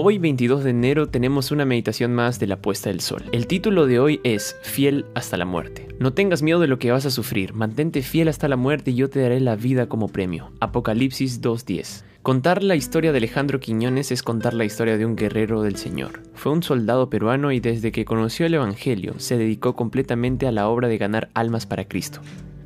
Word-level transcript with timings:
Hoy 0.00 0.18
22 0.18 0.62
de 0.62 0.70
enero 0.70 1.08
tenemos 1.08 1.50
una 1.50 1.64
meditación 1.64 2.14
más 2.14 2.38
de 2.38 2.46
la 2.46 2.62
puesta 2.62 2.88
del 2.88 3.00
sol. 3.00 3.24
El 3.32 3.48
título 3.48 3.88
de 3.88 3.98
hoy 3.98 4.20
es 4.22 4.54
Fiel 4.62 5.06
hasta 5.16 5.36
la 5.36 5.44
muerte. 5.44 5.88
No 5.98 6.12
tengas 6.12 6.40
miedo 6.40 6.60
de 6.60 6.68
lo 6.68 6.78
que 6.78 6.92
vas 6.92 7.04
a 7.04 7.10
sufrir, 7.10 7.52
mantente 7.52 8.02
fiel 8.02 8.28
hasta 8.28 8.46
la 8.46 8.54
muerte 8.54 8.92
y 8.92 8.94
yo 8.94 9.10
te 9.10 9.20
daré 9.20 9.40
la 9.40 9.56
vida 9.56 9.88
como 9.88 10.06
premio. 10.06 10.52
Apocalipsis 10.60 11.42
2.10. 11.42 12.04
Contar 12.22 12.62
la 12.62 12.76
historia 12.76 13.10
de 13.10 13.18
Alejandro 13.18 13.58
Quiñones 13.58 14.12
es 14.12 14.22
contar 14.22 14.54
la 14.54 14.64
historia 14.64 14.96
de 14.96 15.04
un 15.04 15.16
guerrero 15.16 15.62
del 15.62 15.74
Señor. 15.74 16.22
Fue 16.32 16.52
un 16.52 16.62
soldado 16.62 17.10
peruano 17.10 17.50
y 17.50 17.58
desde 17.58 17.90
que 17.90 18.04
conoció 18.04 18.46
el 18.46 18.54
Evangelio 18.54 19.14
se 19.18 19.36
dedicó 19.36 19.74
completamente 19.74 20.46
a 20.46 20.52
la 20.52 20.68
obra 20.68 20.86
de 20.86 20.98
ganar 20.98 21.28
almas 21.34 21.66
para 21.66 21.88
Cristo. 21.88 22.20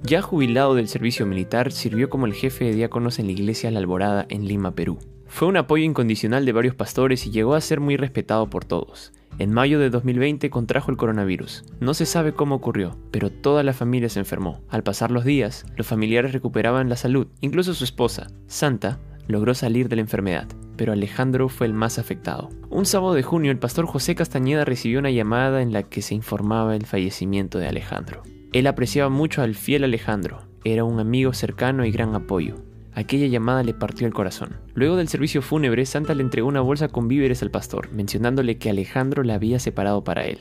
Ya 0.05 0.21
jubilado 0.21 0.75
del 0.75 0.89
servicio 0.89 1.27
militar, 1.27 1.71
sirvió 1.71 2.11
como 2.11 2.27
el 2.27 2.35
jefe 2.35 2.65
de 2.65 2.75
diáconos 2.75 3.21
en 3.21 3.27
la 3.27 3.33
iglesia 3.33 3.71
La 3.71 3.79
Alborada 3.79 4.27
en 4.29 4.49
Lima, 4.49 4.75
Perú. 4.75 4.99
Fue 5.29 5.47
un 5.47 5.57
apoyo 5.57 5.85
incondicional 5.85 6.45
de 6.45 6.53
varios 6.53 6.75
pastores 6.75 7.25
y 7.25 7.31
llegó 7.31 7.55
a 7.55 7.61
ser 7.61 7.79
muy 7.79 7.97
respetado 7.97 8.51
por 8.51 8.65
todos. 8.65 9.13
En 9.39 9.53
mayo 9.53 9.79
de 9.79 9.91
2020 9.91 10.51
contrajo 10.51 10.91
el 10.91 10.97
coronavirus. 10.97 11.65
No 11.79 11.95
se 11.95 12.05
sabe 12.05 12.33
cómo 12.33 12.57
ocurrió, 12.57 12.99
pero 13.13 13.31
toda 13.31 13.63
la 13.63 13.73
familia 13.73 14.09
se 14.09 14.19
enfermó. 14.19 14.61
Al 14.69 14.83
pasar 14.83 15.13
los 15.13 15.25
días, 15.25 15.65
los 15.77 15.87
familiares 15.87 16.33
recuperaban 16.33 16.89
la 16.89 16.97
salud, 16.97 17.29
incluso 17.41 17.73
su 17.73 17.85
esposa, 17.85 18.27
Santa, 18.49 18.99
logró 19.29 19.55
salir 19.55 19.89
de 19.89 19.97
la 19.97 20.03
enfermedad, 20.03 20.49
pero 20.77 20.93
Alejandro 20.93 21.49
fue 21.49 21.69
el 21.69 21.75
más 21.75 22.01
afectado. 22.01 22.51
Un 22.71 22.87
sábado 22.87 23.15
de 23.15 23.23
junio, 23.23 23.53
el 23.53 23.59
pastor 23.59 23.87
José 23.87 24.17
Castañeda 24.17 24.65
recibió 24.65 24.99
una 24.99 25.13
llamada 25.13 25.63
en 25.63 25.73
la 25.73 25.85
que 25.85 26.03
se 26.03 26.17
informaba 26.17 26.75
el 26.75 26.87
fallecimiento 26.87 27.59
de 27.59 27.69
Alejandro. 27.69 28.23
Él 28.53 28.67
apreciaba 28.67 29.09
mucho 29.09 29.41
al 29.41 29.55
fiel 29.55 29.85
Alejandro, 29.85 30.43
era 30.65 30.85
un 30.85 31.01
amigo 31.01 31.33
cercano 31.33 31.87
y 31.87 31.91
gran 31.91 32.15
apoyo. 32.15 32.57
Aquella 32.95 33.27
llamada 33.27 33.63
le 33.63 33.73
partió 33.73 34.07
el 34.07 34.13
corazón. 34.13 34.59
Luego 34.75 34.97
del 34.97 35.09
servicio 35.09 35.41
fúnebre, 35.41 35.87
Santa 35.87 36.15
le 36.15 36.23
entregó 36.23 36.49
una 36.49 36.61
bolsa 36.61 36.89
con 36.89 37.09
víveres 37.09 37.43
al 37.43 37.51
pastor, 37.51 37.91
mencionándole 37.93 38.59
que 38.59 38.69
Alejandro 38.69 39.23
la 39.23 39.35
había 39.35 39.59
separado 39.59 40.05
para 40.05 40.27
él. 40.27 40.41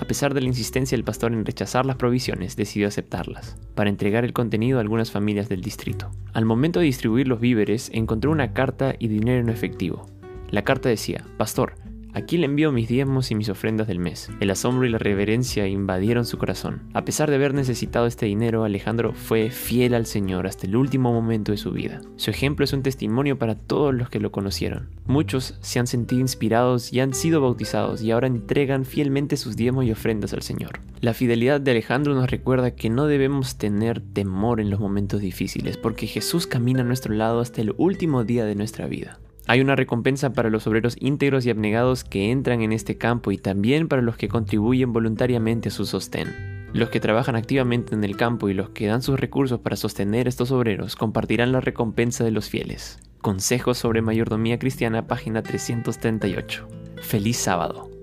A 0.00 0.04
pesar 0.04 0.34
de 0.34 0.42
la 0.42 0.48
insistencia 0.48 0.96
del 0.96 1.04
pastor 1.04 1.32
en 1.32 1.46
rechazar 1.46 1.86
las 1.86 1.96
provisiones, 1.96 2.56
decidió 2.56 2.88
aceptarlas, 2.88 3.56
para 3.74 3.88
entregar 3.88 4.26
el 4.26 4.34
contenido 4.34 4.76
a 4.76 4.82
algunas 4.82 5.10
familias 5.10 5.48
del 5.48 5.62
distrito. 5.62 6.10
Al 6.34 6.44
momento 6.44 6.80
de 6.80 6.86
distribuir 6.86 7.26
los 7.26 7.40
víveres, 7.40 7.90
encontró 7.94 8.30
una 8.30 8.52
carta 8.52 8.94
y 8.98 9.08
dinero 9.08 9.40
en 9.40 9.48
efectivo. 9.48 10.06
La 10.50 10.62
carta 10.62 10.90
decía, 10.90 11.24
Pastor, 11.38 11.74
Aquí 12.16 12.38
le 12.38 12.46
envío 12.46 12.72
mis 12.72 12.88
diezmos 12.88 13.30
y 13.30 13.34
mis 13.34 13.50
ofrendas 13.50 13.88
del 13.88 13.98
mes. 13.98 14.30
El 14.40 14.50
asombro 14.50 14.86
y 14.86 14.88
la 14.88 14.96
reverencia 14.96 15.66
invadieron 15.66 16.24
su 16.24 16.38
corazón. 16.38 16.80
A 16.94 17.04
pesar 17.04 17.28
de 17.28 17.36
haber 17.36 17.52
necesitado 17.52 18.06
este 18.06 18.24
dinero, 18.24 18.64
Alejandro 18.64 19.12
fue 19.12 19.50
fiel 19.50 19.92
al 19.92 20.06
Señor 20.06 20.46
hasta 20.46 20.66
el 20.66 20.76
último 20.76 21.12
momento 21.12 21.52
de 21.52 21.58
su 21.58 21.72
vida. 21.72 22.00
Su 22.16 22.30
ejemplo 22.30 22.64
es 22.64 22.72
un 22.72 22.82
testimonio 22.82 23.38
para 23.38 23.54
todos 23.54 23.94
los 23.94 24.08
que 24.08 24.18
lo 24.18 24.32
conocieron. 24.32 24.88
Muchos 25.04 25.58
se 25.60 25.78
han 25.78 25.86
sentido 25.86 26.22
inspirados 26.22 26.90
y 26.90 27.00
han 27.00 27.12
sido 27.12 27.42
bautizados 27.42 28.00
y 28.00 28.12
ahora 28.12 28.28
entregan 28.28 28.86
fielmente 28.86 29.36
sus 29.36 29.54
diezmos 29.54 29.84
y 29.84 29.92
ofrendas 29.92 30.32
al 30.32 30.40
Señor. 30.40 30.80
La 31.02 31.12
fidelidad 31.12 31.60
de 31.60 31.72
Alejandro 31.72 32.14
nos 32.14 32.30
recuerda 32.30 32.74
que 32.74 32.88
no 32.88 33.08
debemos 33.08 33.58
tener 33.58 34.00
temor 34.00 34.62
en 34.62 34.70
los 34.70 34.80
momentos 34.80 35.20
difíciles, 35.20 35.76
porque 35.76 36.06
Jesús 36.06 36.46
camina 36.46 36.80
a 36.80 36.84
nuestro 36.84 37.12
lado 37.12 37.40
hasta 37.40 37.60
el 37.60 37.74
último 37.76 38.24
día 38.24 38.46
de 38.46 38.54
nuestra 38.54 38.86
vida. 38.86 39.18
Hay 39.48 39.60
una 39.60 39.76
recompensa 39.76 40.32
para 40.32 40.50
los 40.50 40.66
obreros 40.66 40.96
íntegros 40.98 41.46
y 41.46 41.50
abnegados 41.50 42.02
que 42.02 42.32
entran 42.32 42.62
en 42.62 42.72
este 42.72 42.98
campo 42.98 43.30
y 43.30 43.38
también 43.38 43.86
para 43.86 44.02
los 44.02 44.16
que 44.16 44.28
contribuyen 44.28 44.92
voluntariamente 44.92 45.68
a 45.68 45.72
su 45.72 45.86
sostén. 45.86 46.66
Los 46.72 46.90
que 46.90 46.98
trabajan 46.98 47.36
activamente 47.36 47.94
en 47.94 48.02
el 48.02 48.16
campo 48.16 48.48
y 48.48 48.54
los 48.54 48.70
que 48.70 48.86
dan 48.86 49.02
sus 49.02 49.20
recursos 49.20 49.60
para 49.60 49.76
sostener 49.76 50.26
estos 50.26 50.50
obreros 50.50 50.96
compartirán 50.96 51.52
la 51.52 51.60
recompensa 51.60 52.24
de 52.24 52.32
los 52.32 52.50
fieles. 52.50 52.98
Consejos 53.22 53.78
sobre 53.78 54.02
mayordomía 54.02 54.58
cristiana, 54.58 55.06
página 55.06 55.42
338. 55.42 56.68
Feliz 57.02 57.36
sábado. 57.36 57.95